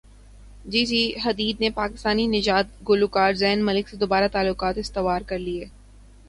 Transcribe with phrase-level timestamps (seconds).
[0.65, 5.65] جی جی Hadid نے پاکستانی نژاد گلوکار زین ملک سے دوبارہ تعلقات استوار کرلیے